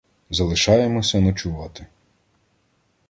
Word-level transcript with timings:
Залишаємося 0.29 1.19
ночувати. 1.21 1.85